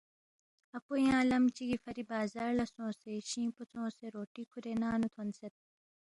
اپو 0.77 0.93
ینگ 1.05 1.27
لم 1.31 1.43
چِگی 1.55 1.77
فری 1.83 2.03
بازار 2.11 2.49
لہ 2.57 2.65
سونگسے 2.73 3.13
شِنگ 3.29 3.51
پو 3.55 3.61
ژونگسے 3.71 4.05
روٹی 4.15 4.43
کُھورے 4.51 4.73
ننگ 4.81 4.99
نُو 5.01 5.07
تھونسید 5.13 5.53